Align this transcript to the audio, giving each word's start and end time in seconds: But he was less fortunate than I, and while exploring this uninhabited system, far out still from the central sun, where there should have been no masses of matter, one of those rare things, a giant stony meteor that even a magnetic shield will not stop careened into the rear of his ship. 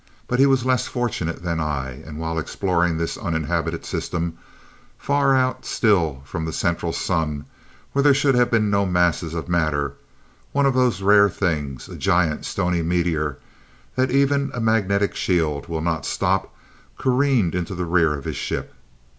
But 0.27 0.39
he 0.39 0.47
was 0.47 0.65
less 0.65 0.87
fortunate 0.87 1.43
than 1.43 1.59
I, 1.59 2.01
and 2.07 2.17
while 2.17 2.39
exploring 2.39 2.97
this 2.97 3.17
uninhabited 3.17 3.85
system, 3.85 4.39
far 4.97 5.35
out 5.37 5.63
still 5.63 6.23
from 6.25 6.43
the 6.43 6.51
central 6.51 6.91
sun, 6.91 7.45
where 7.93 8.01
there 8.01 8.15
should 8.15 8.33
have 8.33 8.49
been 8.49 8.71
no 8.71 8.83
masses 8.87 9.35
of 9.35 9.47
matter, 9.47 9.93
one 10.53 10.65
of 10.65 10.73
those 10.73 11.03
rare 11.03 11.29
things, 11.29 11.87
a 11.87 11.95
giant 11.95 12.45
stony 12.45 12.81
meteor 12.81 13.37
that 13.95 14.09
even 14.09 14.49
a 14.55 14.59
magnetic 14.59 15.13
shield 15.15 15.67
will 15.67 15.81
not 15.81 16.07
stop 16.07 16.51
careened 16.97 17.53
into 17.53 17.75
the 17.75 17.85
rear 17.85 18.15
of 18.15 18.25
his 18.25 18.37
ship. 18.37 18.73